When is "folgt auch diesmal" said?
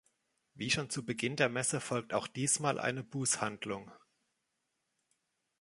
1.79-2.79